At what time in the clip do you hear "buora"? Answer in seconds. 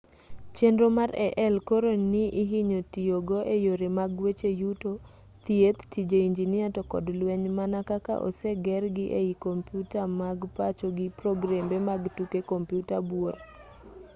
13.07-13.41